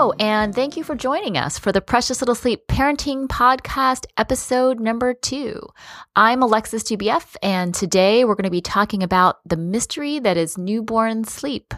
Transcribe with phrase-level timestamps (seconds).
[0.00, 5.12] And thank you for joining us for the Precious Little Sleep Parenting Podcast, episode number
[5.12, 5.60] two.
[6.16, 10.56] I'm Alexis Dubief, and today we're going to be talking about the mystery that is
[10.56, 11.74] newborn sleep.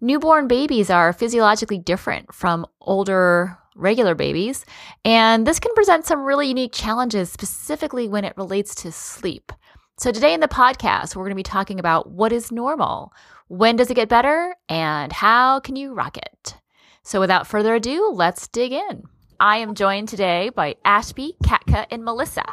[0.00, 4.64] Newborn babies are physiologically different from older regular babies,
[5.04, 9.52] and this can present some really unique challenges, specifically when it relates to sleep.
[9.96, 13.12] So, today in the podcast, we're going to be talking about what is normal,
[13.46, 16.56] when does it get better, and how can you rock it?
[17.02, 19.04] So, without further ado, let's dig in.
[19.40, 22.44] I am joined today by Ashby, Katka, and Melissa.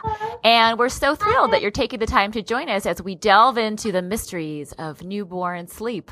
[0.41, 3.57] And we're so thrilled that you're taking the time to join us as we delve
[3.57, 6.09] into the mysteries of newborn sleep.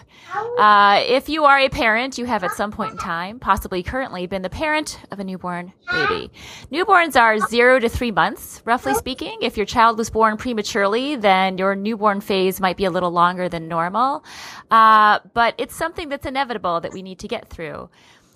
[0.58, 4.28] Uh, if you are a parent, you have at some point in time, possibly currently,
[4.28, 6.30] been the parent of a newborn baby.
[6.74, 9.38] Newborns are zero to three months, roughly speaking.
[9.42, 13.48] If your child was born prematurely, then your newborn phase might be a little longer
[13.48, 14.26] than normal.
[14.70, 17.90] Uh, but it's something that's inevitable that we need to get through.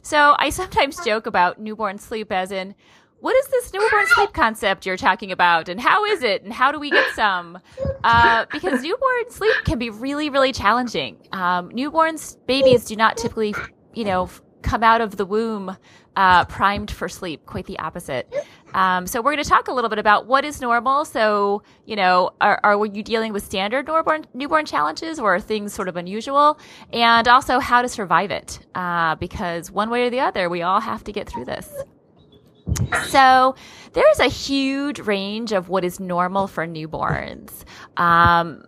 [0.09, 2.73] So I sometimes joke about newborn sleep as in,
[3.19, 5.69] what is this newborn sleep concept you're talking about?
[5.69, 6.41] And how is it?
[6.41, 7.59] And how do we get some?
[8.03, 11.17] Uh, because newborn sleep can be really really challenging.
[11.31, 13.53] Um, newborns babies do not typically
[13.93, 14.31] you know
[14.63, 15.77] come out of the womb
[16.15, 17.45] uh, primed for sleep.
[17.45, 18.33] Quite the opposite
[18.73, 21.05] um, so we're going to talk a little bit about what is normal.
[21.05, 25.73] So you know are, are you dealing with standard newborn newborn challenges or are things
[25.73, 26.59] sort of unusual?
[26.93, 30.79] And also how to survive it uh, because one way or the other we all
[30.79, 31.69] have to get through this.
[33.07, 33.55] So
[33.93, 37.51] there is a huge range of what is normal for newborns.
[37.97, 38.63] Um,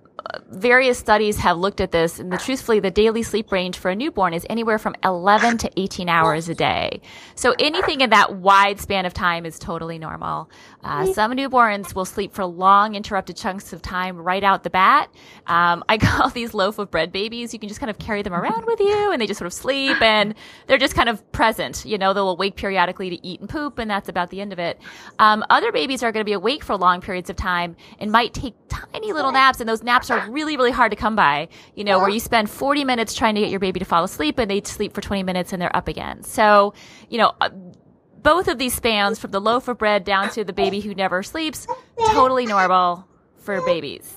[0.50, 3.96] various studies have looked at this, and the, truthfully, the daily sleep range for a
[3.96, 7.02] newborn is anywhere from 11 to 18 hours a day.
[7.36, 10.50] So anything in that wide span of time is totally normal.
[10.84, 15.10] Uh, some newborns will sleep for long, interrupted chunks of time right out the bat.
[15.48, 17.54] Um, I call these loaf of bread babies.
[17.54, 19.54] You can just kind of carry them around with you, and they just sort of
[19.54, 20.36] sleep, and
[20.68, 21.86] they're just kind of present.
[21.86, 24.60] You know, they'll wake periodically to eat and poop, and that's about the end of
[24.60, 24.80] it.
[25.20, 28.34] Um, other babies are going to be awake for long periods of time and might
[28.34, 28.56] take
[28.94, 31.48] tiny little naps, and those naps are really, really hard to come by.
[31.76, 34.38] You know, where you spend 40 minutes trying to get your baby to fall asleep,
[34.38, 36.24] and they sleep for 20 minutes and they're up again.
[36.24, 36.74] So,
[37.10, 37.50] you know, uh,
[38.22, 41.24] both of these spans, from the loaf of bread down to the baby who never
[41.24, 41.68] sleeps,
[42.12, 44.16] totally normal for babies.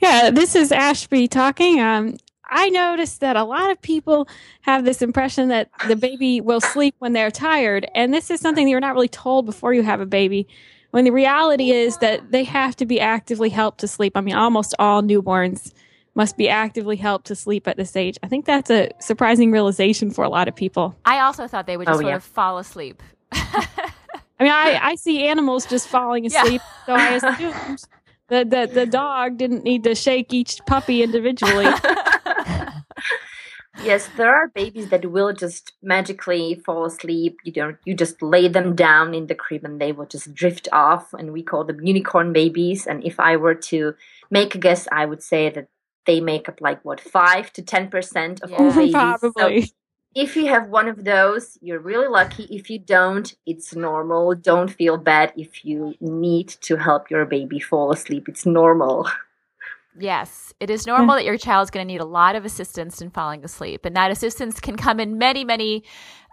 [0.00, 1.80] Yeah, this is Ashby talking.
[1.80, 2.16] Um,
[2.48, 4.28] I noticed that a lot of people
[4.62, 8.64] have this impression that the baby will sleep when they're tired, and this is something
[8.64, 10.48] that you're not really told before you have a baby.
[10.90, 14.12] When the reality is that they have to be actively helped to sleep.
[14.16, 15.72] I mean, almost all newborns
[16.14, 18.18] must be actively helped to sleep at this age.
[18.22, 20.96] I think that's a surprising realization for a lot of people.
[21.04, 22.16] I also thought they would just oh, sort yeah.
[22.16, 23.02] of fall asleep.
[24.40, 26.86] I mean, I, I see animals just falling asleep, yeah.
[26.86, 27.08] so I
[27.54, 27.84] assumed
[28.28, 31.66] the, the, the dog didn't need to shake each puppy individually.
[33.82, 37.38] yes, there are babies that will just magically fall asleep.
[37.44, 40.68] You don't you just lay them down in the crib and they will just drift
[40.72, 42.86] off and we call them unicorn babies.
[42.86, 43.94] And if I were to
[44.30, 45.68] make a guess, I would say that
[46.06, 48.56] they make up like what five to ten percent of yeah.
[48.58, 48.92] all babies.
[48.92, 49.62] Probably.
[49.62, 49.72] So
[50.14, 52.44] if you have one of those, you're really lucky.
[52.44, 54.34] If you don't, it's normal.
[54.34, 58.28] Don't feel bad if you need to help your baby fall asleep.
[58.28, 59.08] It's normal.
[60.00, 63.00] Yes, it is normal that your child is going to need a lot of assistance
[63.00, 63.84] in falling asleep.
[63.84, 65.84] And that assistance can come in many, many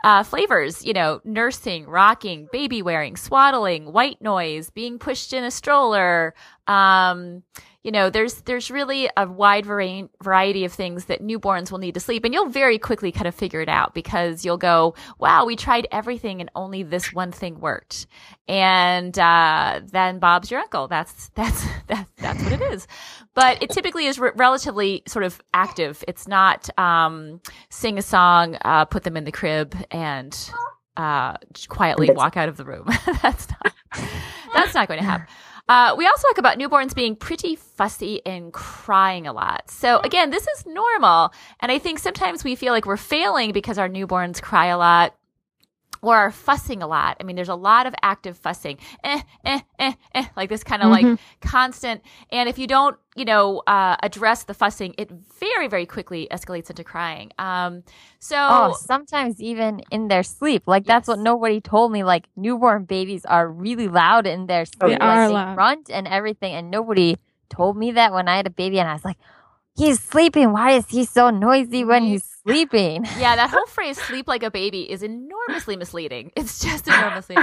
[0.03, 5.52] uh, flavors, you know, nursing, rocking, baby wearing, swaddling, white noise, being pushed in a
[5.52, 6.36] stroller,
[6.68, 7.44] um,
[7.85, 12.00] you know, there's there's really a wide variety of things that newborns will need to
[12.00, 15.56] sleep, and you'll very quickly kind of figure it out because you'll go, "Wow, we
[15.56, 18.07] tried everything, and only this one thing worked."
[18.47, 20.88] And uh, then Bob's your uncle.
[20.88, 22.88] That's that's that's that's what it is.
[23.35, 26.03] But it typically is re- relatively sort of active.
[26.07, 30.35] It's not um, sing a song, uh, put them in the crib, and
[30.97, 31.38] uh,
[31.69, 32.88] quietly walk out of the room.
[33.22, 33.73] that's not
[34.56, 35.28] that's not going to happen.
[35.68, 39.70] Uh, we also talk about newborns being pretty fussy and crying a lot.
[39.70, 41.34] So again, this is normal.
[41.59, 45.16] And I think sometimes we feel like we're failing because our newborns cry a lot
[46.05, 47.17] or are fussing a lot.
[47.19, 50.84] I mean, there's a lot of active fussing, eh, eh, eh, eh, like this kind
[50.84, 51.09] of mm-hmm.
[51.09, 52.02] like constant.
[52.31, 55.09] And if you don't, you know, uh, address the fussing, it
[55.40, 57.31] very, very quickly escalates into crying.
[57.40, 57.84] Um,
[58.19, 60.87] so oh, sometimes even in their sleep, like yes.
[60.87, 62.03] that's what nobody told me.
[62.03, 65.55] Like newborn babies are really loud in their sleep, they like are they loud.
[65.55, 67.17] grunt and everything, and nobody
[67.49, 69.17] told me that when I had a baby, and I was like,
[69.75, 70.51] he's sleeping.
[70.51, 73.05] Why is he so noisy when he's sleeping?
[73.17, 76.31] Yeah, that whole phrase "sleep like a baby" is enormously misleading.
[76.35, 77.37] It's just enormously.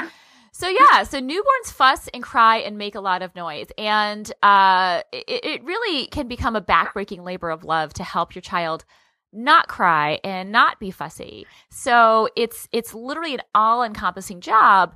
[0.53, 5.03] So yeah, so newborns fuss and cry and make a lot of noise, and uh,
[5.11, 8.85] it, it really can become a backbreaking labor of love to help your child
[9.33, 11.47] not cry and not be fussy.
[11.71, 14.95] So it's it's literally an all-encompassing job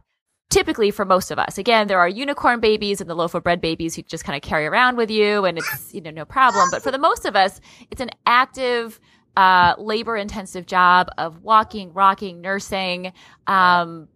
[0.50, 1.58] typically for most of us.
[1.58, 4.42] Again, there are unicorn babies and the loaf of bread babies who just kind of
[4.42, 6.68] carry around with you and it's, you know, no problem.
[6.70, 7.60] But for the most of us,
[7.90, 9.00] it's an active,
[9.36, 13.12] uh, labor intensive job of walking, rocking, nursing,
[13.46, 14.08] um,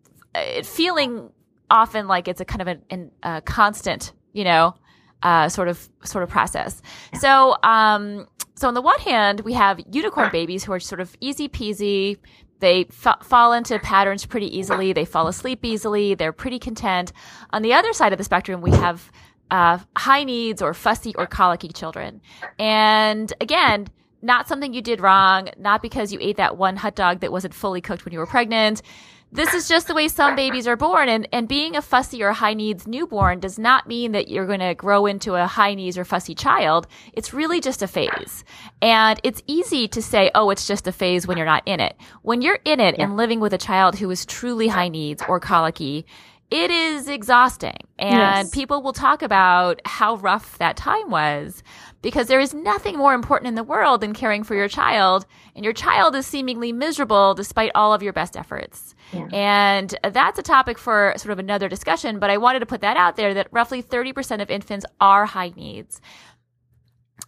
[0.65, 1.31] feeling
[1.69, 4.75] often like it's a kind of a, a constant, you know,
[5.23, 6.81] uh, sort of sort of process.
[7.19, 11.15] So, um, so on the one hand, we have unicorn babies who are sort of
[11.21, 12.19] easy peasy.
[12.61, 14.93] They fall into patterns pretty easily.
[14.93, 16.15] They fall asleep easily.
[16.15, 17.13] They're pretty content.
[17.53, 19.11] On the other side of the spectrum, we have
[19.51, 22.21] uh, high needs or fussy or colicky children.
[22.59, 23.89] And again,
[24.23, 27.55] not something you did wrong, not because you ate that one hot dog that wasn't
[27.55, 28.83] fully cooked when you were pregnant
[29.33, 31.09] this is just the way some babies are born.
[31.09, 34.61] And, and being a fussy or high needs newborn does not mean that you're going
[34.61, 36.87] to grow into a high needs or fussy child.
[37.13, 38.45] It's really just a phase.
[38.83, 41.97] And it's easy to say, oh, it's just a phase when you're not in it.
[42.23, 43.05] When you're in it yeah.
[43.05, 46.07] and living with a child who is truly high needs or colicky,
[46.51, 47.77] it is exhausting.
[47.99, 48.51] And yes.
[48.51, 51.63] people will talk about how rough that time was
[52.03, 55.27] because there is nothing more important in the world than caring for your child.
[55.55, 58.97] And your child is seemingly miserable despite all of your best efforts.
[59.13, 59.29] Yeah.
[59.33, 62.97] And that's a topic for sort of another discussion, but I wanted to put that
[62.97, 66.01] out there that roughly 30% of infants are high needs.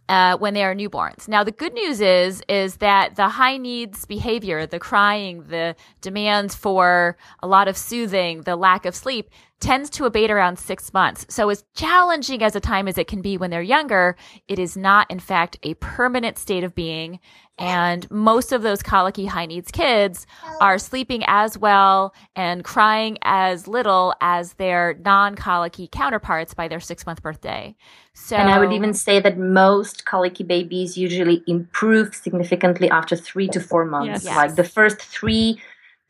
[0.09, 1.29] Uh, when they are newborns.
[1.29, 6.55] Now, the good news is is that the high needs behavior, the crying, the demands
[6.55, 9.31] for a lot of soothing, the lack of sleep,
[9.63, 11.25] tends to abate around six months.
[11.31, 14.17] So, as challenging as a time as it can be when they're younger,
[14.49, 17.21] it is not, in fact, a permanent state of being.
[17.59, 20.27] And most of those colicky high needs kids
[20.61, 26.81] are sleeping as well and crying as little as their non colicky counterparts by their
[26.81, 27.77] six month birthday.
[28.15, 33.49] So, and I would even say that most colicky babies usually improve significantly after three
[33.49, 34.25] to four months.
[34.25, 34.37] Yes.
[34.37, 35.61] Like the first three,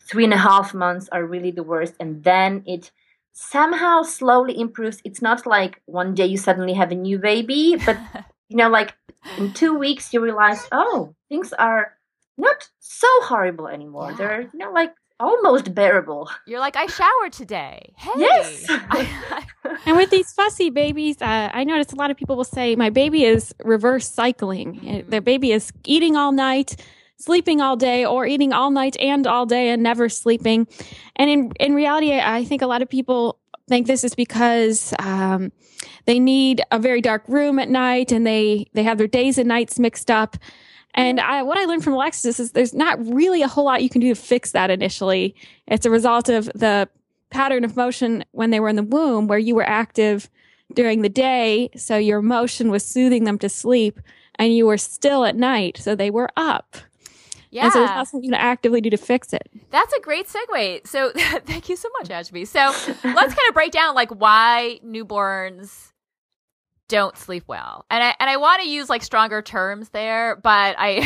[0.01, 1.95] three and a half months are really the worst.
[2.01, 2.91] And then it
[3.33, 5.01] somehow slowly improves.
[5.05, 7.99] It's not like one day you suddenly have a new baby, but
[8.49, 8.95] you know, like
[9.39, 11.95] in two weeks you realize, oh, things are
[12.39, 14.11] not so horrible anymore.
[14.11, 14.17] Yeah.
[14.17, 16.29] They're you know like almost bearable.
[16.47, 17.93] You're like, I showered today.
[17.97, 18.11] Hey.
[18.17, 18.67] Yes.
[19.87, 22.91] and with these fussy babies, uh, I notice a lot of people will say, my
[22.91, 24.81] baby is reverse cycling.
[24.81, 25.11] Mm-hmm.
[25.11, 26.77] Their baby is eating all night
[27.23, 30.67] sleeping all day or eating all night and all day and never sleeping.
[31.17, 33.39] And in, in reality, I think a lot of people
[33.69, 35.53] think this is because um,
[36.07, 39.49] they need a very dark room at night and they, they have their days and
[39.49, 40.37] nights mixed up.
[40.95, 43.89] And I, what I learned from Alexis is there's not really a whole lot you
[43.89, 45.35] can do to fix that initially.
[45.67, 46.89] It's a result of the
[47.31, 50.29] pattern of motion when they were in the womb, where you were active
[50.75, 51.71] during the day.
[51.77, 54.01] So your motion was soothing them to sleep
[54.37, 55.79] and you were still at night.
[55.79, 56.77] So they were up.
[57.53, 57.65] Yeah.
[57.65, 59.47] And so there's not something to actively do to fix it.
[59.71, 60.87] That's a great segue.
[60.87, 61.13] So
[61.45, 62.47] thank you so much, Ashby.
[62.47, 65.93] So let's kind of break down like why newborns
[66.89, 67.85] don't sleep well.
[67.91, 71.01] And I and I want to use like stronger terms there, but I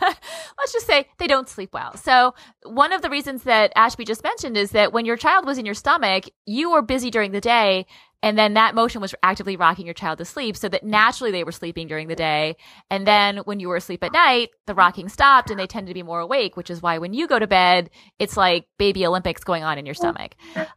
[0.58, 1.96] let's just say they don't sleep well.
[1.98, 5.58] So one of the reasons that Ashby just mentioned is that when your child was
[5.58, 7.86] in your stomach, you were busy during the day
[8.22, 11.44] and then that motion was actively rocking your child to sleep so that naturally they
[11.44, 12.56] were sleeping during the day.
[12.90, 15.94] And then when you were asleep at night, the rocking stopped and they tended to
[15.94, 19.42] be more awake, which is why when you go to bed, it's like baby Olympics
[19.42, 20.34] going on in your stomach.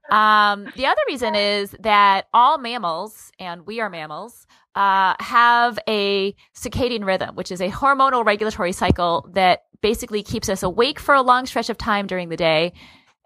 [0.09, 6.35] Um, the other reason is that all mammals, and we are mammals, uh, have a
[6.55, 11.21] circadian rhythm, which is a hormonal regulatory cycle that basically keeps us awake for a
[11.21, 12.73] long stretch of time during the day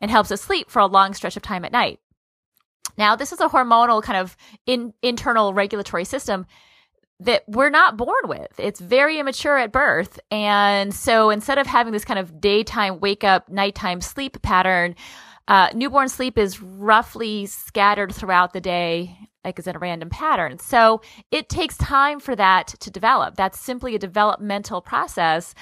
[0.01, 1.99] and helps us sleep for a long stretch of time at night.
[2.97, 4.35] Now, this is a hormonal kind of
[4.65, 6.45] in, internal regulatory system
[7.19, 8.59] that we're not born with.
[8.59, 10.19] It's very immature at birth.
[10.29, 14.95] And so instead of having this kind of daytime wake up, nighttime sleep pattern,
[15.47, 20.59] uh, newborn sleep is roughly scattered throughout the day, like as in a random pattern.
[20.59, 21.01] So
[21.31, 23.35] it takes time for that to develop.
[23.35, 25.55] That's simply a developmental process.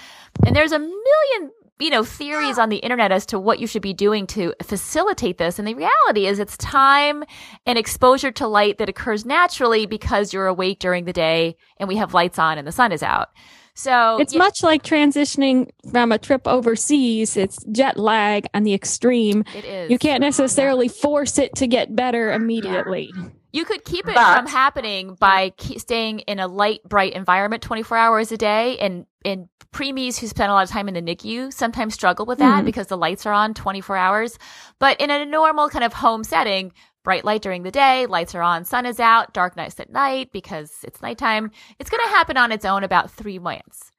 [0.46, 3.82] And there's a million you know, theories on the internet as to what you should
[3.82, 5.60] be doing to facilitate this.
[5.60, 7.24] And the reality is it's time
[7.66, 11.98] and exposure to light that occurs naturally because you're awake during the day and we
[11.98, 13.30] have lights on and the sun is out.
[13.78, 17.36] So it's much like transitioning from a trip overseas.
[17.36, 19.44] It's jet lag on the extreme.
[19.54, 19.92] It is.
[19.92, 20.94] You can't necessarily yeah.
[20.94, 23.12] force it to get better immediately.
[23.14, 23.30] Yeah.
[23.56, 27.98] You could keep it but, from happening by staying in a light, bright environment 24
[27.98, 31.54] hours a day and and preemies who spend a lot of time in the NICU
[31.54, 32.66] sometimes struggle with that mm-hmm.
[32.66, 34.38] because the lights are on 24 hours.
[34.78, 36.74] But in a normal kind of home setting,
[37.06, 40.34] bright light during the day, lights are on, sun is out, dark nights at night
[40.34, 41.50] because it's nighttime.
[41.80, 43.90] It's going to happen on its own about three months.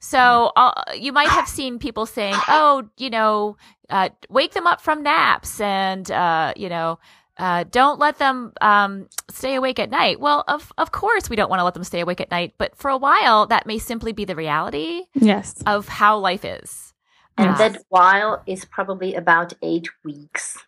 [0.00, 3.58] So uh, you might have seen people saying, "Oh, you know,
[3.90, 6.98] uh, wake them up from naps," and uh, you know.
[7.38, 10.20] Uh, don't let them um, stay awake at night.
[10.20, 12.76] Well, of of course we don't want to let them stay awake at night, but
[12.76, 15.54] for a while that may simply be the reality Yes.
[15.66, 16.92] of how life is.
[17.38, 20.58] And Uh, that while is probably about eight weeks.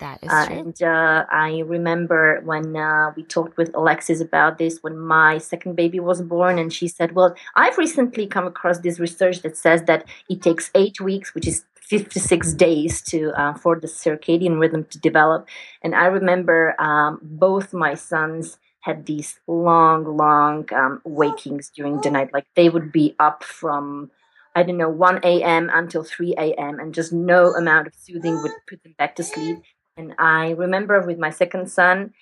[0.00, 0.56] that is Uh, true.
[0.58, 5.76] and uh, I remember when uh, we talked with Alexis about this when my second
[5.76, 9.82] baby was born, and she said, Well, I've recently come across this research that says
[9.84, 14.84] that it takes eight weeks, which is 56 days to uh, for the circadian rhythm
[14.90, 15.48] to develop.
[15.82, 22.10] And I remember um, both my sons had these long, long um, wakings during the
[22.10, 22.32] night.
[22.32, 24.10] Like they would be up from
[24.56, 25.68] I don't know, 1 a.m.
[25.72, 29.60] until 3 a.m., and just no amount of soothing would put them back to sleep.
[29.96, 32.12] And I remember with my second son,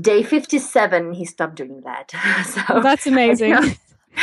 [0.00, 2.10] day 57, he stopped doing that.
[2.46, 3.76] so That's amazing.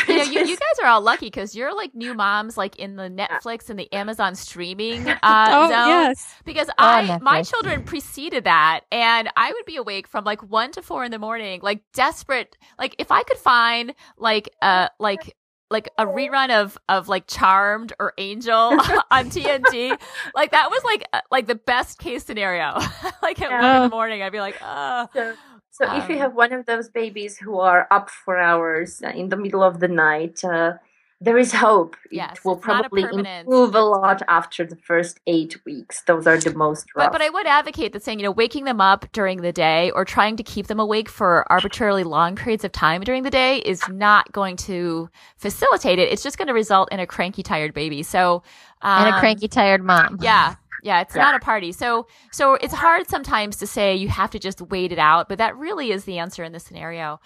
[0.07, 2.95] You know, you, you guys are all lucky because you're like new moms, like in
[2.95, 5.87] the Netflix and the Amazon streaming uh, oh, zone.
[5.87, 6.35] yes.
[6.45, 10.81] Because I, my children preceded that, and I would be awake from like one to
[10.81, 12.57] four in the morning, like desperate.
[12.77, 15.35] Like if I could find like uh like
[15.71, 18.55] like a rerun of of like Charmed or Angel
[19.11, 19.97] on TNT,
[20.35, 22.79] like that was like uh, like the best case scenario.
[23.21, 25.07] like at one in the morning, I'd be like, oh.
[25.13, 25.35] So,
[25.71, 29.09] so if you Um, have one of those babies who are up for hours uh,
[29.09, 30.73] in the middle of the night, uh,
[31.21, 31.97] there is hope.
[32.11, 36.01] Yes, it will not a probably improve a lot after the first eight weeks.
[36.03, 37.07] Those are the most rough.
[37.07, 39.91] But but I would advocate that saying, you know, waking them up during the day
[39.91, 43.57] or trying to keep them awake for arbitrarily long periods of time during the day
[43.57, 46.09] is not going to facilitate it.
[46.09, 48.01] It's just going to result in a cranky, tired baby.
[48.01, 48.41] So
[48.81, 50.19] um, and a cranky, tired mom.
[50.21, 50.55] Yeah.
[50.81, 51.23] Yeah, it's Yeah.
[51.23, 51.71] not a party.
[51.71, 55.37] So so it's hard sometimes to say you have to just wait it out, but
[55.37, 57.19] that really is the answer in this scenario.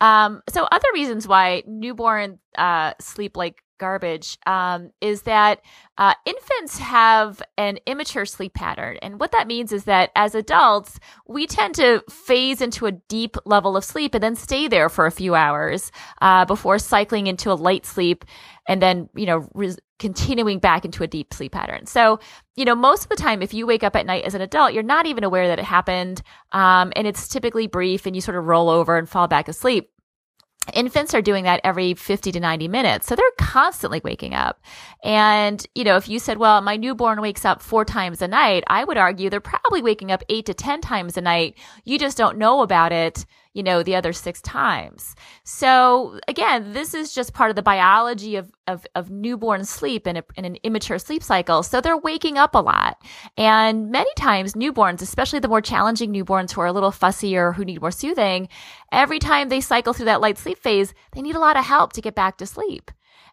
[0.00, 5.60] Um, so other reasons why newborn uh, sleep like garbage um, is that
[5.98, 10.98] uh, infants have an immature sleep pattern, and what that means is that as adults
[11.26, 15.06] we tend to phase into a deep level of sleep and then stay there for
[15.06, 15.90] a few hours
[16.22, 18.24] uh, before cycling into a light sleep,
[18.68, 21.86] and then you know res- continuing back into a deep sleep pattern.
[21.86, 22.20] So
[22.58, 24.72] you know, most of the time, if you wake up at night as an adult,
[24.72, 26.22] you're not even aware that it happened.
[26.50, 29.92] Um, and it's typically brief and you sort of roll over and fall back asleep.
[30.74, 33.06] Infants are doing that every 50 to 90 minutes.
[33.06, 34.60] So they're constantly waking up.
[35.04, 38.64] And, you know, if you said, well, my newborn wakes up four times a night,
[38.66, 41.56] I would argue they're probably waking up eight to 10 times a night.
[41.84, 43.24] You just don't know about it,
[43.58, 45.16] you know, the other six times.
[45.42, 50.22] So again, this is just part of the biology of, of, of newborn sleep a,
[50.36, 51.64] in an immature sleep cycle.
[51.64, 53.02] So they're waking up a lot.
[53.36, 57.64] And many times newborns, especially the more challenging newborns who are a little fussier, who
[57.64, 58.48] need more soothing,
[58.92, 61.92] every time they cycle through that light sleep phase, they need a lot of help
[61.94, 62.92] to get back to sleep.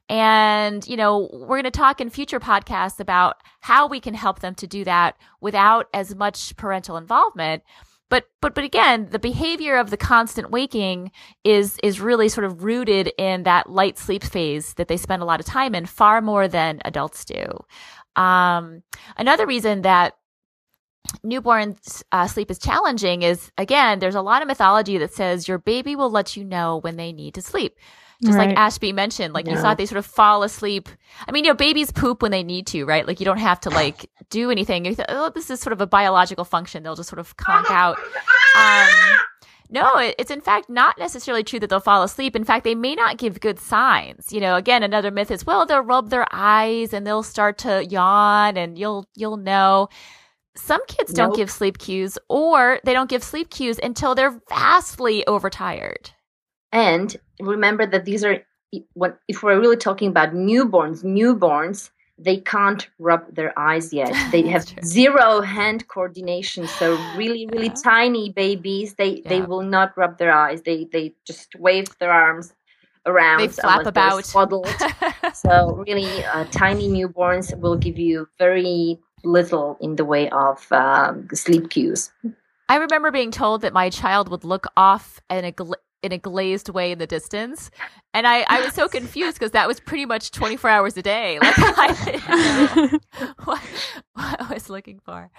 [0.09, 4.39] And, you know, we're going to talk in future podcasts about how we can help
[4.39, 7.61] them to do that without as much parental involvement.
[8.09, 11.11] But, but, but again, the behavior of the constant waking
[11.43, 15.25] is, is really sort of rooted in that light sleep phase that they spend a
[15.25, 17.45] lot of time in far more than adults do.
[18.15, 18.83] Um,
[19.17, 20.15] another reason that
[21.23, 21.77] newborn
[22.11, 25.95] uh, sleep is challenging is again there's a lot of mythology that says your baby
[25.95, 27.77] will let you know when they need to sleep
[28.23, 29.61] just like ashby mentioned like you Yeah.
[29.61, 30.89] thought they sort of fall asleep
[31.27, 33.59] i mean you know babies poop when they need to right like you don't have
[33.61, 36.95] to like do anything you th- oh this is sort of a biological function they'll
[36.95, 37.97] just sort of conk out
[38.57, 39.17] um,
[39.69, 42.35] no, it, it's in fact not necessarily true that they'll fall asleep.
[42.35, 44.31] In fact, they may not give good signs.
[44.31, 47.83] You know, again, another myth is, well, they'll rub their eyes and they'll start to
[47.83, 49.89] yawn and you'll, you'll know.
[50.55, 55.25] Some kids don't give sleep cues or they don't give sleep cues until they're vastly
[55.27, 56.11] overtired.
[56.75, 58.43] And remember that these are
[59.29, 64.13] if we're really talking about newborns, newborns they can't rub their eyes yet.
[64.31, 64.83] They have true.
[64.83, 66.67] zero hand coordination.
[66.67, 67.81] So really, really Yeah.
[67.83, 70.61] tiny babies, they they will not rub their eyes.
[70.63, 72.53] They they just wave their arms
[73.05, 73.39] around.
[73.39, 74.25] They flap about.
[74.25, 74.75] swaddled.
[75.33, 81.27] so really, uh, tiny newborns will give you very little in the way of um,
[81.33, 82.11] sleep cues.
[82.67, 86.17] I remember being told that my child would look off in a gla- in a
[86.17, 87.71] glazed way in the distance,
[88.13, 91.01] and I, I was so confused because that was pretty much twenty four hours a
[91.01, 91.39] day.
[91.43, 92.99] Like I
[93.43, 93.61] what,
[94.13, 95.31] what I was looking for.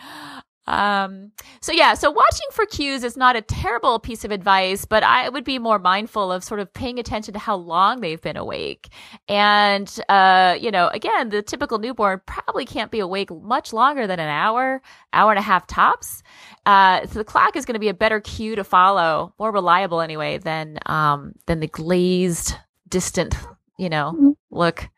[0.66, 5.02] Um, so yeah, so watching for cues is not a terrible piece of advice, but
[5.02, 8.36] I would be more mindful of sort of paying attention to how long they've been
[8.36, 8.88] awake.
[9.28, 14.18] And, uh, you know, again, the typical newborn probably can't be awake much longer than
[14.18, 14.82] an hour,
[15.12, 16.22] hour and a half tops.
[16.64, 20.00] Uh, so the clock is going to be a better cue to follow, more reliable
[20.00, 22.54] anyway than, um, than the glazed,
[22.88, 23.36] distant,
[23.78, 24.36] you know, Mhm.
[24.50, 24.88] look.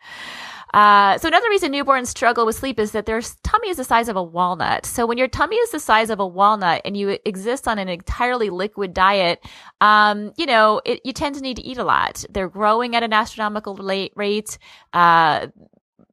[0.75, 4.09] Uh, so another reason newborns struggle with sleep is that their tummy is the size
[4.09, 4.85] of a walnut.
[4.87, 7.89] So when your tummy is the size of a walnut and you exist on an
[7.89, 9.45] entirely liquid diet,
[9.81, 12.25] um, you know, it, you tend to need to eat a lot.
[12.31, 13.77] They're growing at an astronomical
[14.15, 14.59] rate.
[14.93, 15.47] Uh,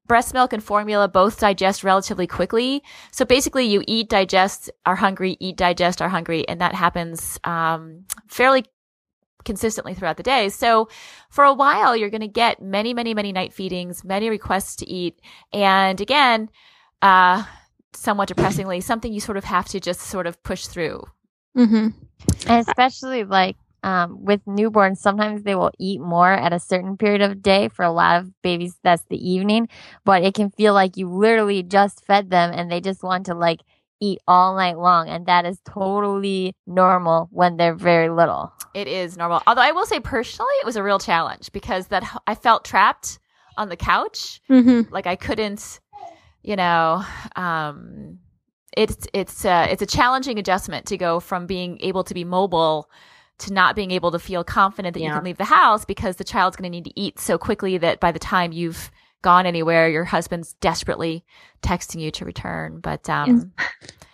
[0.08, 2.84] breast milk and formula both digest relatively quickly.
[3.12, 6.48] So basically you eat, digest, are hungry, eat, digest, are hungry.
[6.48, 8.66] And that happens, um, fairly
[9.46, 10.50] consistently throughout the day.
[10.50, 10.90] So
[11.30, 14.90] for a while, you're going to get many, many, many night feedings, many requests to
[14.90, 15.20] eat.
[15.54, 16.50] And again,
[17.02, 17.44] uh,
[17.94, 21.04] somewhat depressingly, something you sort of have to just sort of push through.
[21.58, 21.90] Mm-hmm.
[22.48, 27.22] And especially like um, with newborns, sometimes they will eat more at a certain period
[27.22, 27.70] of day.
[27.70, 29.70] For a lot of babies, that's the evening.
[30.04, 33.36] But it can feel like you literally just fed them and they just want to
[33.36, 33.62] like
[34.00, 35.10] eat all night long.
[35.10, 38.54] And that is totally normal when they're very little.
[38.74, 39.42] It is normal.
[39.48, 43.20] Although I will say personally, it was a real challenge because that I felt trapped
[43.58, 44.42] on the couch.
[44.50, 44.94] Mm-hmm.
[44.94, 45.80] Like I couldn't,
[46.44, 47.04] you know,
[47.36, 48.20] um,
[48.76, 52.90] it's it's uh, it's a challenging adjustment to go from being able to be mobile
[53.38, 56.24] to not being able to feel confident that you can leave the house because the
[56.24, 58.90] child's going to need to eat so quickly that by the time you've
[59.22, 61.26] gone anywhere, your husband's desperately
[61.62, 62.80] texting you to return.
[62.80, 63.52] But um,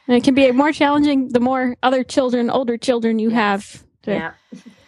[0.08, 3.38] And it can be more challenging the more other children, older children you Yes.
[3.38, 4.32] have to Yeah.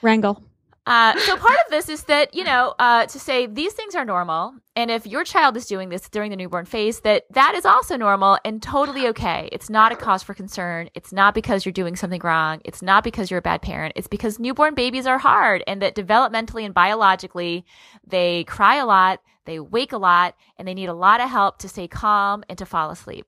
[0.02, 0.42] wrangle.
[0.86, 4.04] Uh, so part of this is that you know uh, to say these things are
[4.04, 7.64] normal, and if your child is doing this during the newborn phase, that that is
[7.66, 9.48] also normal and totally okay.
[9.54, 10.90] It's not a cause for concern.
[10.94, 12.60] It's not because you're doing something wrong.
[12.66, 13.94] It's not because you're a bad parent.
[13.96, 17.64] It's because newborn babies are hard, and that developmentally and biologically,
[18.06, 21.58] they cry a lot, they wake a lot, and they need a lot of help
[21.60, 23.26] to stay calm and to fall asleep.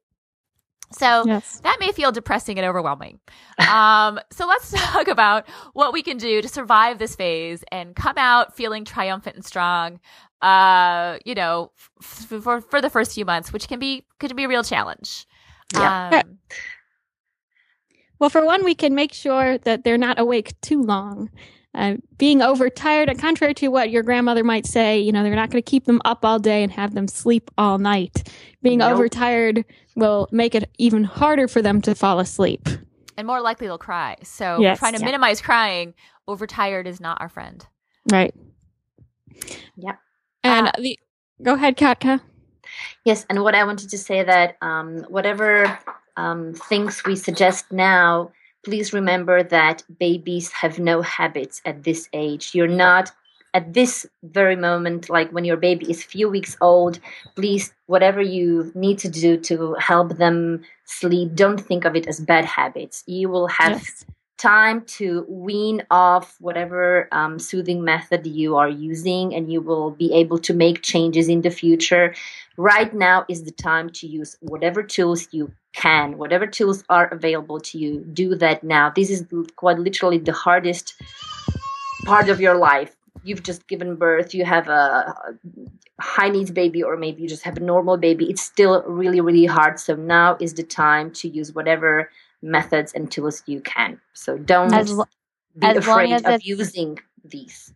[0.91, 1.59] So Yes.
[1.63, 3.19] that may feel depressing and overwhelming.
[3.69, 8.17] Um, so let's talk about what we can do to survive this phase and come
[8.17, 9.99] out feeling triumphant and strong.
[10.41, 14.43] Uh, you know, f- for for the first few months, which can be could be
[14.43, 15.25] a real challenge.
[15.73, 16.21] Yeah.
[16.23, 16.39] Um,
[18.19, 21.29] Well, for one, we can make sure that they're not awake too long.
[21.75, 25.49] Uh, being overtired, and contrary to what your grandmother might say, you know, they're not
[25.51, 28.29] going to keep them up all day and have them sleep all night.
[28.63, 28.93] Being Nope.
[28.93, 32.67] overtired will make it even harder for them to fall asleep.
[33.17, 34.15] and more likely they'll cry.
[34.23, 34.79] So Yes.
[34.79, 35.05] trying to Yeah.
[35.05, 35.93] minimize crying.
[36.27, 37.65] Overtired is not our friend.
[38.11, 38.33] Right.
[39.77, 39.99] Yep.
[40.43, 40.99] And Uh, the,
[41.43, 42.21] go ahead, Katka.
[43.05, 45.79] Yes, and what I wanted to say that um, whatever
[46.17, 48.31] um, things we suggest now,
[48.65, 52.53] please remember that babies have no habits at this age.
[52.53, 53.11] You're not
[53.53, 56.99] at this very moment, like when your baby is few weeks old.
[57.35, 62.19] Please, whatever you need to do to help them sleep, don't think of it as
[62.19, 63.03] bad habits.
[63.05, 64.05] You will have Yes.
[64.37, 70.13] Time to wean off whatever um, soothing method you are using and you will be
[70.13, 72.13] able to make changes in the future.
[72.57, 77.59] Right now is the time to use whatever tools you can whatever tools are available
[77.59, 78.89] to you do that now.
[78.89, 79.25] This is
[79.57, 80.95] quite literally the hardest
[82.05, 82.95] part of your life.
[83.23, 85.13] You've just given birth you have a
[85.99, 88.29] high needs baby or maybe you just have a normal baby.
[88.29, 89.79] It's still really really hard.
[89.79, 92.09] So now is the time to use whatever
[92.45, 95.05] methods and tools you can so don't As lo-
[95.59, 97.73] be as long afraid as of using these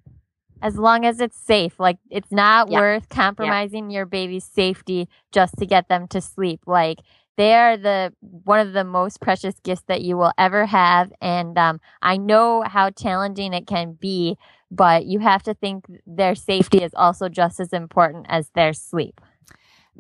[0.62, 1.80] as long as it's safe.
[1.80, 2.80] Like it's not Yeah.
[2.80, 6.62] worth compromising your baby's safety just to get them to sleep.
[6.68, 7.00] Like
[7.38, 11.58] they are the one of the most precious gifts that you will ever have, and
[11.58, 14.38] um, I know how challenging it can be,
[14.72, 19.22] but you have to think their safety is also just as important as their sleep.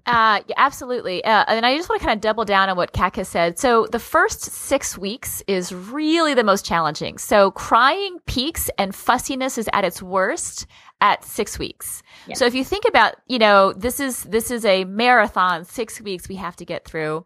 [0.06, 1.24] Uh, yeah, absolutely.
[1.24, 3.60] Uh, and I just want to kind of double down on what Kat has said.
[3.60, 7.18] So the first six weeks is really the most challenging.
[7.18, 10.66] So crying peaks and fussiness is at its worst
[11.02, 12.04] at six weeks.
[12.28, 12.36] Yeah.
[12.36, 15.66] So if you think about, you know, this is this is a marathon.
[15.66, 17.26] Six weeks we have to get through.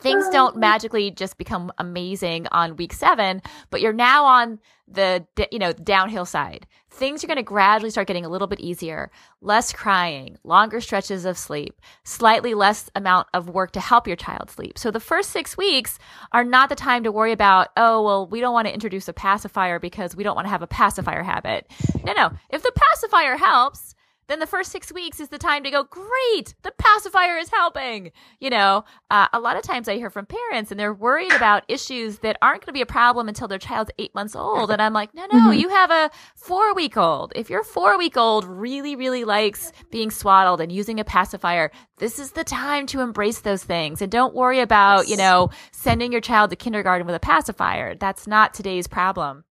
[0.00, 5.26] Things oh, don't magically just become amazing on week seven, but you're now on the
[5.50, 6.66] you know downhill side.
[6.90, 9.10] Things are going to gradually start getting a little bit easier.
[9.40, 14.50] Less crying, longer stretches of sleep, slightly less amount of work to help your child
[14.50, 14.78] sleep.
[14.78, 15.98] So the first six weeks
[16.32, 19.12] are not the time to worry about, oh, well, we don't want to introduce a
[19.12, 21.70] pacifier because we don't want to have a pacifier habit.
[22.04, 22.30] No, no.
[22.48, 23.95] If the pacifier helps,
[24.28, 28.10] then the first six weeks is the time to go, great, the pacifier is helping.
[28.40, 31.64] You know, uh, a lot of times I hear from parents and they're worried about
[31.68, 34.70] issues that aren't going to be a problem until their child's eight months old.
[34.70, 35.58] And I'm like, no, no, Mhm.
[35.60, 37.32] you have a four week old.
[37.36, 42.18] If your four week old really, really likes being swaddled and using a pacifier, this
[42.18, 44.02] is the time to embrace those things.
[44.02, 47.94] And don't worry about, you know, sending your child to kindergarten with a pacifier.
[47.94, 49.44] That's not today's problem.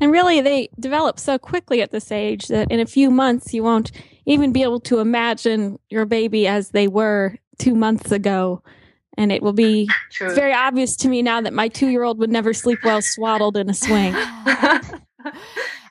[0.00, 3.62] And really, they develop so quickly at this age that in a few months, you
[3.62, 3.90] won't
[4.26, 8.62] even be able to imagine your baby as they were two months ago.
[9.16, 10.28] And it will be True.
[10.28, 13.02] it's very obvious to me now that my two year old would never sleep well
[13.02, 14.14] swaddled in a swing.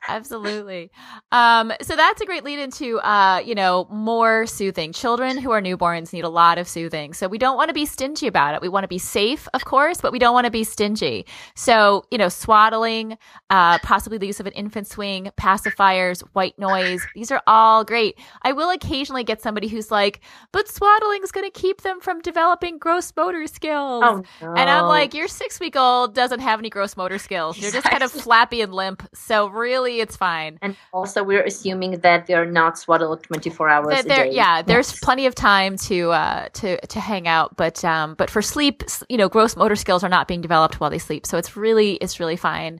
[0.08, 0.92] Absolutely.
[1.32, 4.94] Um, so that's a great lead into, uh, you know, more soothing.
[4.94, 7.14] Children who are newborns need a lot of soothing.
[7.14, 8.62] So we don't want to be stingy about it.
[8.62, 11.26] We want to be safe, of course, but we don't want to be stingy.
[11.56, 13.18] So, you know, swaddling,
[13.50, 17.06] uh, possibly the use of an infant swing, pacifiers, white noise.
[17.14, 18.18] These are all great.
[18.44, 22.22] I will occasionally get somebody who's like, but swaddling is going to keep them from
[22.22, 24.04] developing gross motor skills.
[24.06, 24.54] oh, no.
[24.54, 27.58] And I'm like, your six week old doesn't have any gross motor skills.
[27.58, 29.08] You're just kind of flappy and limp.
[29.14, 30.60] So really, it's fine.
[30.62, 34.32] and also we're assuming that they're not swaddled 24 hours That a day.
[34.32, 38.42] yeah, there's plenty of time to uh, to to hang out, but um, but for
[38.42, 41.56] sleep, you know, gross motor skills are not being developed while they sleep, so it's
[41.58, 42.80] really it's really fine.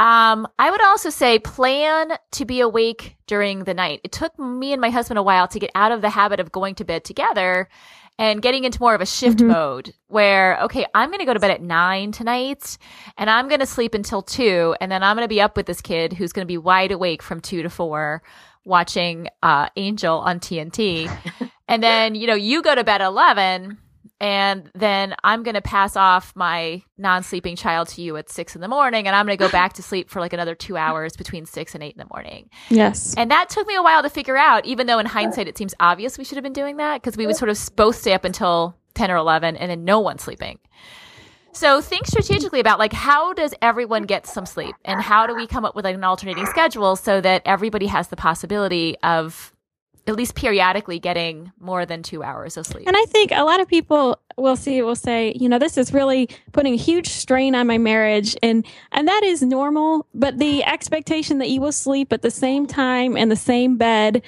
[0.00, 4.00] Um, I would also say plan to be awake during the night.
[4.02, 6.50] It took me and my husband a while to get out of the habit of
[6.50, 7.68] going to bed together
[8.18, 9.48] and getting into more of a shift Mhm.
[9.48, 12.76] mode where, okay, I'm going to go to bed at nine tonight
[13.16, 14.74] and I'm going to sleep until two.
[14.80, 16.92] And then I'm going to be up with this kid who's going to be wide
[16.92, 18.22] awake from two to four
[18.64, 21.08] watching uh, Angel on TNT.
[21.68, 23.78] and then, you know, you go to bed at 11
[24.24, 28.54] and then I'm going to pass off my non sleeping child to you at six
[28.54, 30.78] in the morning, and I'm going to go back to sleep for like another two
[30.78, 32.48] hours between six and eight in the morning.
[32.70, 33.14] Yes.
[33.18, 35.74] And that took me a while to figure out, even though in hindsight it seems
[35.78, 38.24] obvious we should have been doing that because we would sort of both stay up
[38.24, 40.58] until 10 or 11 and then no one sleeping.
[41.52, 45.46] So think strategically about like how does everyone get some sleep and how do we
[45.46, 49.53] come up with like, an alternating schedule so that everybody has the possibility of
[50.06, 52.86] at least periodically getting more than two hours of sleep.
[52.86, 55.92] And I think a lot of people will see will say, you know, this is
[55.92, 60.64] really putting a huge strain on my marriage and and that is normal, but the
[60.64, 64.22] expectation that you will sleep at the same time in the same bed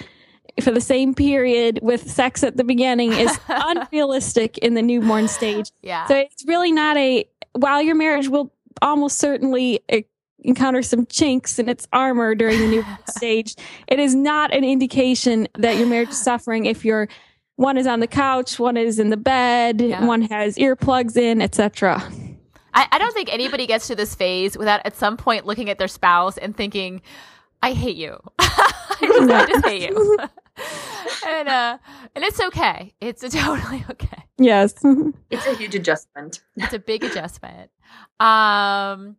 [0.62, 5.70] for the same period with sex at the beginning is unrealistic in the newborn stage.
[5.82, 6.06] yeah.
[6.06, 9.80] So it's really not a while your marriage will almost certainly
[10.46, 13.54] encounter some chinks in its armor during the new stage.
[13.88, 17.08] It is not an indication that your marriage is suffering if you're
[17.56, 20.04] one is on the couch, one is in the bed, Yeah.
[20.04, 22.02] one has earplugs in, etc.
[22.74, 25.78] I, I don't think anybody gets to this phase without at some point looking at
[25.78, 27.00] their spouse and thinking,
[27.62, 28.18] I hate you.
[28.38, 30.18] I, just, I just hate you.
[31.26, 31.78] and uh
[32.14, 32.94] and it's okay.
[33.00, 34.24] It's totally okay.
[34.38, 34.74] Yes.
[35.30, 36.40] It's a huge adjustment.
[36.56, 37.70] It's a big adjustment.
[38.20, 39.16] Um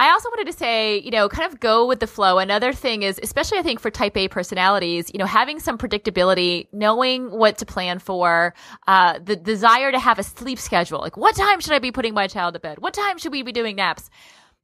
[0.00, 2.38] I also wanted to say, you know, kind of go with the flow.
[2.38, 6.68] Another thing is, especially I think for type A personalities, you know, having some predictability,
[6.72, 8.54] knowing what to plan for,
[8.88, 11.00] uh, the desire to have a sleep schedule.
[11.00, 12.78] Like, what time should I be putting my child to bed?
[12.78, 14.08] What time should we be doing naps?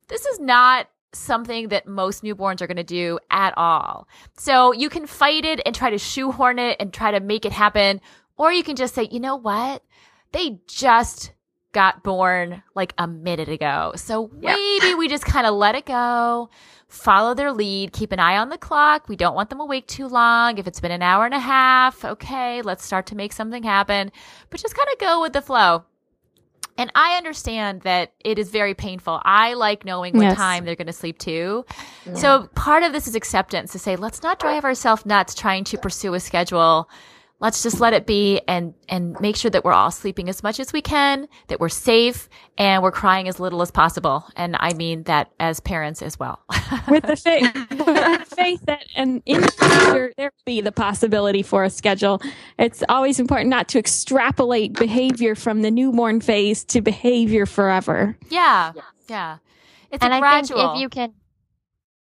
[0.08, 4.08] This is not something that most newborns are going to do at all.
[4.38, 7.52] So you can fight it and try to shoehorn it and try to make it
[7.52, 8.00] happen.
[8.38, 9.82] Or you can just say, you know what?
[10.32, 11.32] They just
[11.76, 13.92] got born like a minute ago.
[13.96, 14.56] So Yep.
[14.56, 16.48] maybe we just kind of let it go,
[16.88, 19.10] follow their lead, keep an eye on the clock.
[19.10, 20.56] We don't want them awake too long.
[20.56, 24.10] If it's been an hour and a half, okay, let's start to make something happen.
[24.48, 25.84] But just kind of go with the flow.
[26.78, 29.20] And I understand that it is very painful.
[29.22, 30.36] I like knowing what Yes.
[30.36, 31.66] time they're going to sleep too.
[32.06, 32.14] Yeah.
[32.14, 35.76] So part of this is acceptance to say, let's not drive ourselves nuts trying to
[35.76, 36.88] pursue a schedule.
[37.38, 40.58] Let's just let it be and, and make sure that we're all sleeping as much
[40.58, 44.24] as we can, that we're safe and we're crying as little as possible.
[44.36, 46.40] And I mean that as parents as well.
[46.88, 50.72] with the faith, with the faith that and in the future there will be the
[50.72, 52.22] possibility for a schedule.
[52.58, 58.16] It's always important not to extrapolate behavior from the newborn phase to behavior forever.
[58.30, 58.72] yeah.
[58.74, 58.84] Yes.
[59.08, 59.38] Yeah.
[59.90, 60.58] It's and a I gradual.
[60.58, 61.12] think if you can,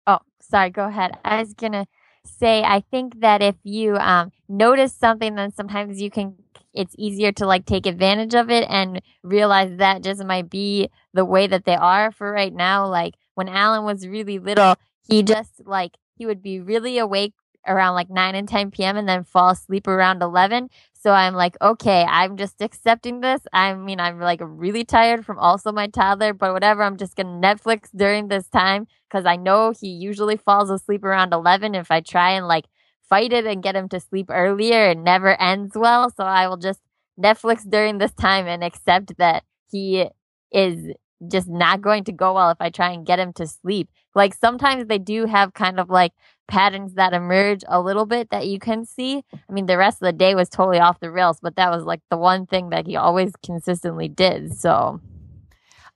[0.07, 1.17] oh, sorry, go ahead.
[1.23, 1.85] I was gonna
[2.25, 6.35] say, I think that if you um, notice something, then sometimes you can.
[6.73, 11.25] It's easier to like take advantage of it and realize that just might be the
[11.25, 12.87] way that they are for right now.
[12.87, 14.75] Like when Alan was really little,
[15.09, 17.33] he just like he would be really awake
[17.67, 18.97] around like 9 and 10 p.m.
[18.97, 20.69] and then fall asleep around 11.
[20.93, 23.41] So I'm like, okay, I'm just accepting this.
[23.53, 26.83] I mean, I'm like really tired from also my toddler, but whatever.
[26.83, 31.03] I'm just going to Netflix during this time because I know he usually falls asleep
[31.03, 31.75] around 11.
[31.75, 32.65] If I try and like
[33.09, 34.89] fight it and get him to sleep earlier.
[34.91, 36.09] It never ends well.
[36.09, 36.81] So I will just
[37.19, 40.07] Netflix during this time and accept that he
[40.51, 40.93] is
[41.31, 43.89] just not going to go well if I try and get him to sleep.
[44.13, 46.13] Like sometimes they do have kind of like
[46.47, 49.23] patterns that emerge a little bit that you can see.
[49.33, 51.83] I mean, the rest of the day was totally off the rails, but that was
[51.83, 54.57] like the one thing that he always consistently did.
[54.57, 55.01] So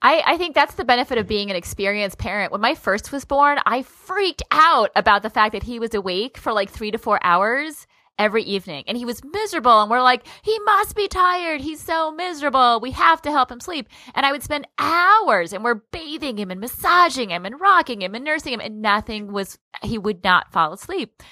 [0.02, 2.52] I, I think that's the benefit of being an experienced parent.
[2.52, 6.38] When my first was born, I freaked out about the fact that he was awake
[6.38, 7.86] for like three to four hours
[8.18, 8.84] every evening.
[8.88, 11.62] And he was miserable and we're like he must be tired.
[11.62, 12.80] He's so miserable.
[12.80, 13.88] We have to help him sleep.
[14.14, 18.14] And i would spend hours and we're bathing him and massaging him and rocking him
[18.14, 21.24] and nursing him and nothing was he would not fall asleep.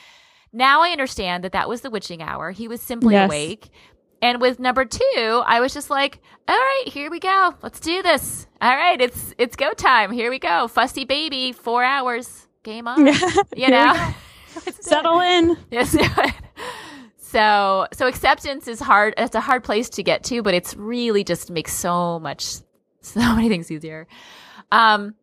[0.51, 2.51] Now i understand that that was the witching hour.
[2.51, 3.27] He was simply yes.
[3.27, 3.69] awake
[4.21, 7.53] and with number two, I was just like, all right, here we go.
[7.61, 8.47] Let's do this.
[8.61, 10.11] All right, it's it's go time.
[10.11, 10.67] Here we go.
[10.67, 12.47] Fussy baby, four hours.
[12.63, 13.05] Game on.
[13.55, 14.13] you know.
[14.81, 15.57] Settle in.
[15.71, 15.95] Yes.
[17.17, 19.13] so so acceptance is hard.
[19.17, 22.55] It's a hard place to get to, but it's really just makes so much
[23.01, 24.07] so many things easier.
[24.71, 25.15] Um,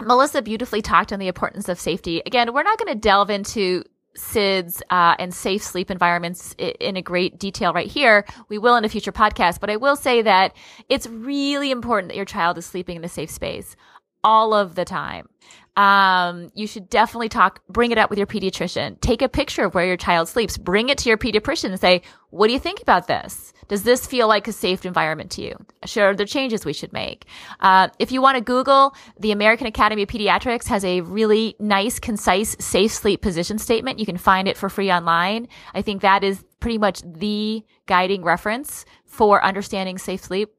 [0.00, 2.22] Melissa beautifully talked on the importance of safety.
[2.26, 3.84] Again, we're not going to delve into
[4.16, 8.24] SIDS uh, and safe sleep environments in a great detail right here.
[8.48, 10.54] We will in a future podcast, but I will say that
[10.88, 13.76] it's really important that your child is sleeping in a safe space
[14.24, 15.28] all of the time.
[15.76, 19.00] Um, you should definitely talk, bring it up with your pediatrician.
[19.00, 20.56] Take a picture of where your child sleeps.
[20.56, 23.52] Bring it to your pediatrician and say, what do you think about this?
[23.68, 25.56] Does this feel like a safe environment to you?
[25.84, 27.26] Sure, there changes we should make.
[27.60, 31.98] Uh, if you want to Google, the American Academy of Pediatrics has a really nice,
[31.98, 33.98] concise, safe sleep position statement.
[33.98, 35.48] You can find it for free online.
[35.74, 40.55] I think that is pretty much the guiding reference for understanding safe sleep.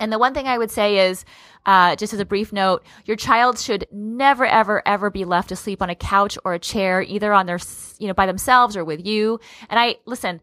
[0.00, 1.24] And the one thing I would say is,
[1.64, 5.80] uh, just as a brief note, your child should never, ever, ever be left asleep
[5.80, 7.58] on a couch or a chair, either on their,
[7.98, 9.38] you know, by themselves or with you.
[9.68, 10.40] And I, listen,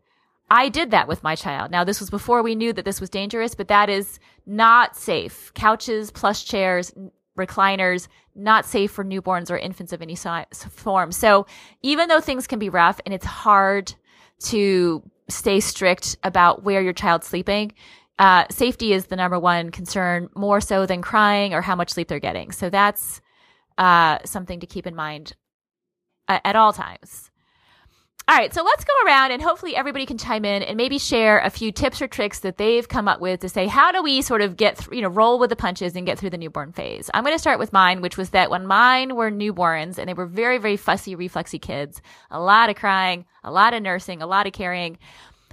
[0.50, 1.72] I did that with my child.
[1.72, 5.52] Now, this was before we knew that this was dangerous, but that is not safe.
[5.54, 6.94] Couches, plush chairs,
[7.38, 11.12] recliners, not safe for newborns or infants of any form.
[11.12, 11.46] So
[11.82, 13.94] even though things can be rough and it's hard
[14.46, 17.74] to stay strict about where your child's sleeping,
[18.20, 22.10] uh, safety is the number one concern, more so than crying or how much sleep
[22.10, 22.52] they're getting.
[22.52, 23.22] So that's
[23.78, 25.34] uh, something to keep in mind
[26.28, 27.32] at, at all times.
[28.28, 31.40] All right, so let's go around and hopefully everybody can chime in and maybe share
[31.40, 34.22] a few tips or tricks that they've come up with to say how do we
[34.22, 36.72] sort of get through, you know, roll with the punches and get through the newborn
[36.72, 37.10] phase.
[37.16, 40.14] I'm going to start with mine, which was that when mine were newborns and they
[40.14, 44.28] were very, very fussy, reflexy kids, a lot of crying, a lot of nursing, a
[44.28, 45.00] lot of carrying.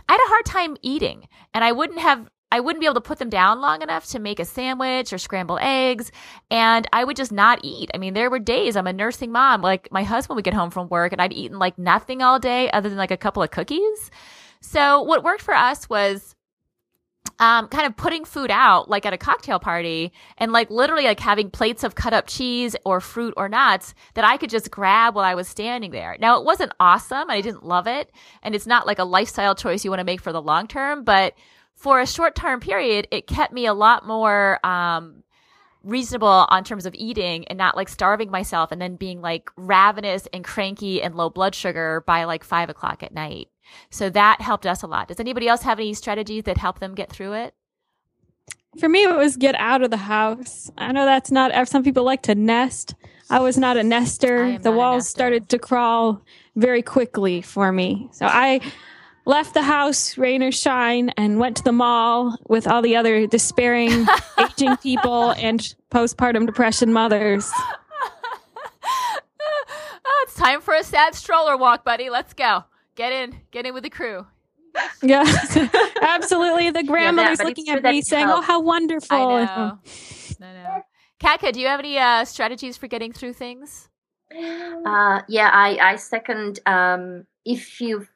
[0.06, 3.00] I had a hard time eating and I wouldn't have I wouldn't be able to
[3.00, 6.12] put them down long enough to make a sandwich or scramble eggs.
[6.50, 7.90] And I would just not eat.
[7.92, 9.62] I mean, there were days I'm a nursing mom.
[9.62, 12.70] Like my husband would get home from work and I'd eaten like nothing all day
[12.70, 14.10] other than like a couple of cookies.
[14.60, 16.36] So what worked for us was
[17.38, 21.20] um, kind of putting food out like at a cocktail party and like literally like
[21.20, 25.14] having plates of cut up cheese or fruit or nuts that I could just grab
[25.14, 26.16] while I was standing there.
[26.20, 27.28] Now it wasn't awesome.
[27.28, 28.10] I didn't love it.
[28.42, 31.04] And it's not like a lifestyle choice you want to make for the long term,
[31.04, 31.34] but
[31.76, 35.22] for a short term period, it kept me a lot more um,
[35.84, 40.26] reasonable on terms of eating and not like starving myself and then being like ravenous
[40.32, 43.48] and cranky and low blood sugar by like five o'clock at night.
[43.90, 45.08] So that helped us a lot.
[45.08, 47.54] Does anybody else have any strategies that help them get through it?
[48.80, 50.70] For me, it was get out of the house.
[50.76, 52.94] I know that's not, some people like to nest.
[53.30, 54.58] I was not a nester.
[54.58, 55.10] The walls nester.
[55.10, 56.22] started to crawl
[56.56, 58.08] very quickly for me.
[58.12, 58.60] So I,
[59.26, 63.26] left the house, rain or shine, and went to the mall with all the other
[63.26, 64.06] despairing,
[64.38, 67.50] aging people and postpartum depression mothers.
[68.84, 72.08] oh, it's time for a sad stroller walk, buddy.
[72.08, 72.64] Let's go.
[72.94, 73.40] Get in.
[73.50, 74.26] Get in with the crew.
[75.02, 75.24] Yeah,
[76.02, 76.70] absolutely.
[76.70, 79.78] The grandmother's yeah, looking at me saying, "Oh, how wonderful!" I know.
[80.42, 80.82] I know.
[81.18, 83.88] Katka, do you have any uh, strategies for getting through things?
[84.30, 86.60] Uh, yeah, I, I second.
[86.66, 88.06] Um, if you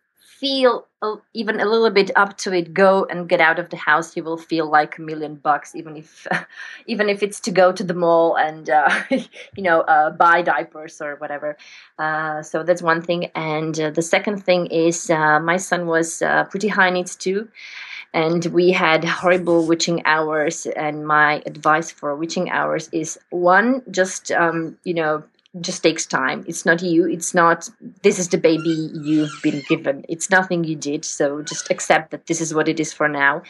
[0.41, 0.87] feel
[1.35, 4.17] even a little bit up to it, go and get out of the house.
[4.17, 6.45] You will feel like a million bucks, even if uh,
[6.87, 11.01] even if it's to go to the mall and uh, you know uh, buy diapers
[11.01, 11.57] or whatever.
[11.99, 13.31] Uh, so that's one thing.
[13.35, 17.49] And uh, the second thing is uh, my son was pretty high needs too.
[18.13, 20.67] And we had horrible witching hours.
[20.67, 25.23] And my advice for witching hours is one, just um, you know,
[25.61, 26.45] just takes time.
[26.47, 27.07] It's not you.
[27.07, 27.69] It's not,
[28.03, 30.05] this is the baby you've been given.
[30.09, 31.05] It's nothing you did.
[31.05, 33.43] So just accept that this is what it is for now.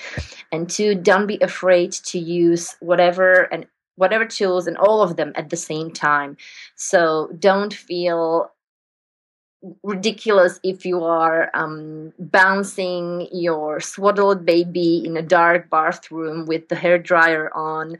[0.50, 5.32] And two, don't be afraid to use whatever and whatever tools and all of them
[5.34, 6.38] at the same time.
[6.74, 8.50] So don't feel
[9.82, 16.76] ridiculous if you are um, bouncing your swaddled baby in a dark bathroom with the
[16.76, 17.98] hair dryer on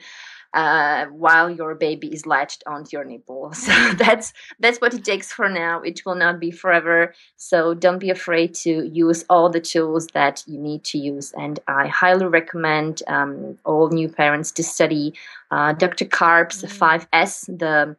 [0.53, 3.53] uh, while your baby is latched onto your nipple.
[3.61, 5.81] So that's that's what it takes for now.
[5.83, 7.15] It will not be forever.
[7.37, 11.33] So don't be afraid to use all the tools that you need to use.
[11.37, 15.15] And I highly recommend um, all new parents to study
[15.51, 16.05] uh, Dr.
[16.05, 17.15] Karp's mm-hmm.
[17.15, 17.97] 5S, the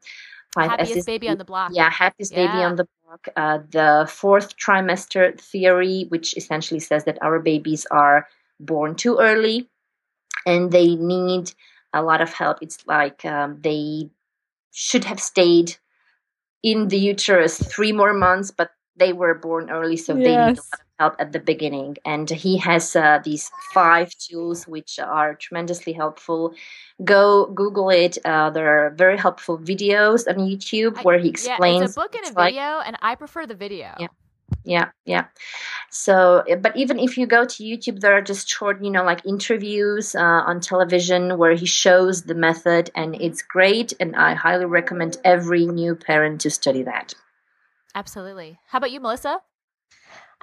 [0.53, 1.71] five happiest baby on the block.
[1.73, 2.47] Yeah, happiest yeah.
[2.47, 3.27] baby on the block.
[3.35, 8.27] Uh, the fourth trimester theory, which essentially says that our babies are
[8.59, 9.69] born too early
[10.45, 11.51] and they need
[11.93, 12.57] a lot of help.
[12.61, 14.09] It's like um, they
[14.71, 15.75] should have stayed
[16.63, 20.23] in the uterus three more months, but they were born early, so yes.
[20.23, 21.97] they need a lot of help at the beginning.
[22.05, 26.53] And he has uh, these five tools which are tremendously helpful.
[27.03, 28.17] Go Google it.
[28.23, 31.79] Uh, there are very helpful videos on YouTube where he explains.
[31.79, 33.95] Yeah, it's a book and a video, like, and I prefer the video.
[33.99, 34.07] Yeah
[34.63, 35.25] yeah yeah.
[35.89, 39.25] So but even if you go to youtube there are just short you know like
[39.25, 44.65] interviews uh, on television where he shows the method and it's great and i highly
[44.65, 47.13] recommend every new parent to study that.
[47.93, 48.59] Absolutely.
[48.67, 49.39] How about you melissa?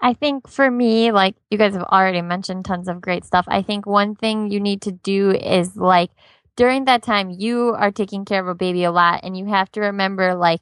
[0.01, 3.47] I think for me, like you guys have already mentioned tons of great stuff.
[3.49, 6.11] I think one thing you need to do is like
[6.57, 9.71] during that time, you are taking care of a baby a lot, and you have
[9.73, 10.61] to remember like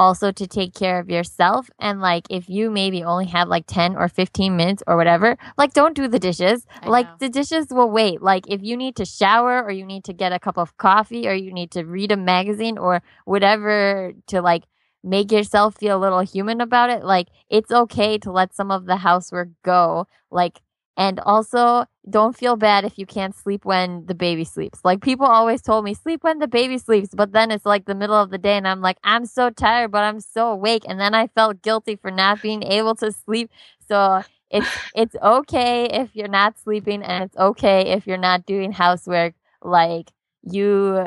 [0.00, 1.68] also to take care of yourself.
[1.78, 5.74] And like, if you maybe only have like 10 or 15 minutes or whatever, like,
[5.74, 6.66] don't do the dishes.
[6.80, 7.16] I like, know.
[7.20, 8.22] the dishes will wait.
[8.22, 11.28] Like, if you need to shower or you need to get a cup of coffee
[11.28, 14.64] or you need to read a magazine or whatever to like,
[15.02, 17.04] make yourself feel a little human about it.
[17.04, 20.08] Like, it's okay to let some of the housework go.
[20.30, 20.62] Like,
[21.00, 24.80] and also, don't feel bad if you can't sleep when the baby sleeps.
[24.84, 27.08] Like people always told me, sleep when the baby sleeps.
[27.14, 29.92] But then it's like the middle of the day and I'm like, I'm so tired,
[29.92, 30.84] but I'm so awake.
[30.86, 33.50] And then I felt guilty for not being able to sleep.
[33.88, 38.70] So it's, it's okay if you're not sleeping and it's okay if you're not doing
[38.72, 39.34] housework.
[39.62, 40.10] Like
[40.42, 41.06] you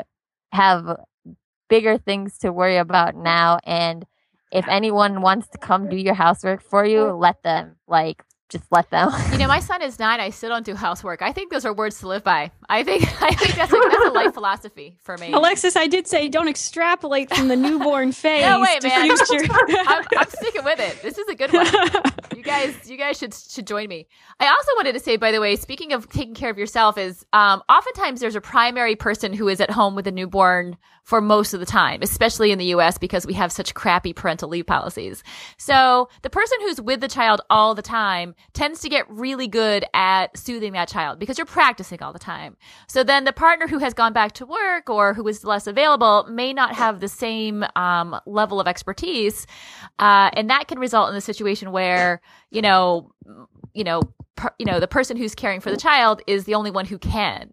[0.50, 0.98] have
[1.68, 3.58] bigger things to worry about now.
[3.64, 4.06] And
[4.52, 7.76] if anyone wants to come do your housework for you, let them.
[7.88, 9.10] Like just let them.
[9.32, 10.20] you know, my son is nine.
[10.20, 11.22] I still don't do housework.
[11.22, 12.50] I think those are words to live by.
[12.68, 15.32] I think I think that's, like, that's a life philosophy for me.
[15.32, 18.42] Alexis, I did say don't extrapolate from the newborn phase.
[18.42, 19.10] no, wait, man.
[19.86, 21.00] I'm, I'm, sticking with it.
[21.02, 21.66] This is a good one.
[22.36, 24.06] You guys, you guys should should join me.
[24.38, 27.24] I also wanted to say, by the way, speaking of taking care of yourself, is
[27.32, 31.52] um, oftentimes there's a primary person who is at home with a newborn for most
[31.54, 35.22] of the time, especially in the US because we have such crappy parental leave policies.
[35.58, 39.84] So the person who's with the child all the time tends to get really good
[39.94, 42.56] at soothing that child because you're practicing all the time.
[42.88, 46.26] So then the partner who has gone back to work or who is less available
[46.28, 49.46] may not have the same um, level of expertise.
[49.98, 52.20] Uh, and that can result in a situation where,
[52.50, 53.12] you know,
[53.74, 54.02] you know,
[54.36, 56.98] per, you know, the person who's caring for the child is the only one who
[56.98, 57.52] can.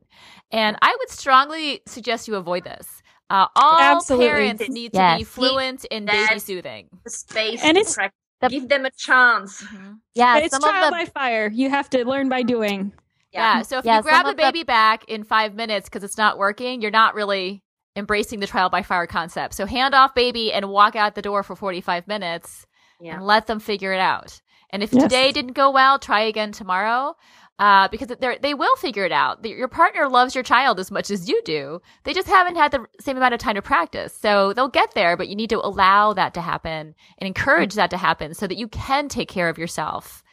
[0.51, 3.01] And I would strongly suggest you avoid this.
[3.29, 4.27] Uh, all Absolutely.
[4.27, 5.13] parents need yes.
[5.13, 6.89] to be fluent in baby soothing.
[7.05, 7.97] The space and it's
[8.41, 9.61] the, give them a chance.
[9.61, 9.93] Mm-hmm.
[10.15, 11.49] Yeah, and it's trial the, by fire.
[11.49, 12.91] You have to learn by doing.
[13.31, 13.57] Yeah.
[13.57, 16.17] yeah so if yeah, you grab the baby the, back in five minutes because it's
[16.17, 17.63] not working, you're not really
[17.95, 19.53] embracing the trial by fire concept.
[19.53, 22.65] So hand off baby and walk out the door for 45 minutes
[22.99, 23.15] yeah.
[23.15, 24.41] and let them figure it out.
[24.69, 25.03] And if yes.
[25.03, 27.15] today didn't go well, try again tomorrow
[27.59, 29.45] uh, because they they will figure it out.
[29.45, 31.81] Your partner loves your child as much as you do.
[32.03, 34.13] They just haven't had the same amount of time to practice.
[34.13, 37.91] So they'll get there, but you need to allow that to happen and encourage that
[37.91, 40.23] to happen so that you can take care of yourself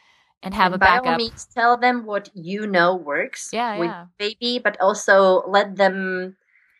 [0.41, 1.03] and have and a backup.
[1.03, 4.05] By all means, tell them what you know works yeah, with yeah.
[4.17, 6.35] baby, but also let them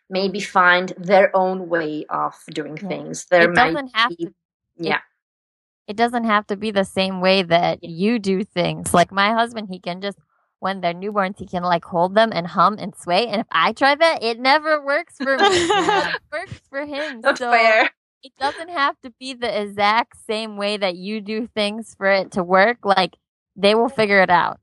[0.08, 2.88] maybe find their own way of doing yeah.
[2.88, 3.26] things.
[3.30, 4.34] There it doesn't have be, to.
[4.76, 4.96] Yeah.
[4.96, 5.02] It,
[5.88, 8.94] it doesn't have to be the same way that you do things.
[8.94, 10.18] Like my husband, he can just
[10.60, 13.26] when they're newborns, he can like hold them and hum and sway.
[13.26, 15.44] And if I try that, it never works for me.
[15.46, 17.20] it works for him.
[17.22, 17.90] That's so fair.
[18.22, 22.32] It doesn't have to be the exact same way that you do things for it
[22.32, 22.84] to work.
[22.84, 23.16] Like
[23.56, 24.60] they will figure it out.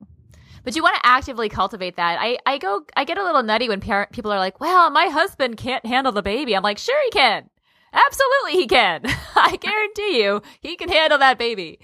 [0.63, 2.17] But you want to actively cultivate that.
[2.19, 5.05] I, I go, I get a little nutty when parent, people are like, well, my
[5.05, 6.55] husband can't handle the baby.
[6.55, 7.49] I'm like, sure he can.
[7.93, 9.01] Absolutely he can.
[9.36, 11.79] I guarantee you he can handle that baby.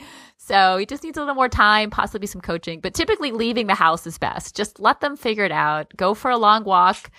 [0.46, 2.82] So he just needs a little more time, possibly some coaching.
[2.82, 4.58] But typically, leaving the house is best.
[4.58, 5.96] Just let them figure it out.
[5.96, 7.12] Go for a long walk,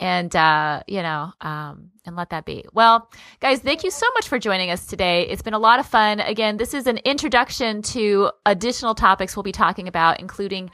[0.00, 2.64] and uh, you know, um, and let that be.
[2.72, 5.28] Well, guys, thank you so much for joining us today.
[5.28, 6.18] It's been a lot of fun.
[6.18, 10.72] Again, this is an introduction to additional topics we'll be talking about, including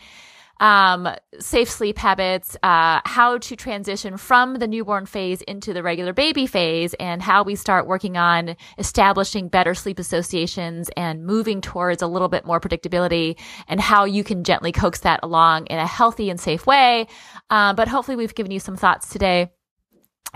[0.61, 6.13] um, safe sleep habits, uh, how to transition from the newborn phase into the regular
[6.13, 12.03] baby phase, and how we start working on establishing better sleep associations and moving towards
[12.03, 13.39] a little bit more predictability,
[13.69, 17.07] and how you can gently coax that along in a healthy and safe way.
[17.51, 19.51] Uh, but hopefully, we've given you some thoughts today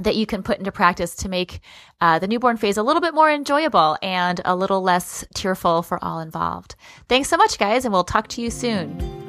[0.00, 1.60] that you can put into practice to make
[2.00, 6.02] uh, the newborn phase a little bit more enjoyable and a little less tearful for
[6.02, 6.76] all involved.
[7.08, 9.21] Thanks so much, guys, and we'll talk to you soon.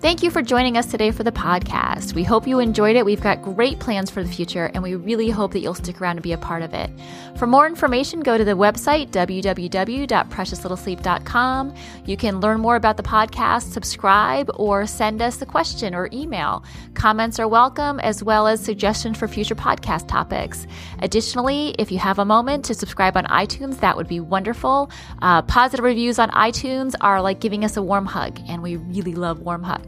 [0.00, 2.14] Thank you for joining us today for the podcast.
[2.14, 3.04] We hope you enjoyed it.
[3.04, 6.18] We've got great plans for the future, and we really hope that you'll stick around
[6.18, 6.88] and be a part of it.
[7.36, 11.74] For more information, go to the website, www.preciouslittlesleep.com.
[12.06, 16.62] You can learn more about the podcast, subscribe, or send us a question or email.
[16.94, 20.68] Comments are welcome, as well as suggestions for future podcast topics.
[21.00, 24.92] Additionally, if you have a moment to subscribe on iTunes, that would be wonderful.
[25.22, 29.14] Uh, positive reviews on iTunes are like giving us a warm hug, and we really
[29.14, 29.87] love warm hugs.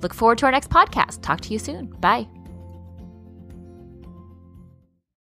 [0.00, 1.22] Look forward to our next podcast.
[1.22, 1.86] Talk to you soon.
[2.00, 2.26] Bye.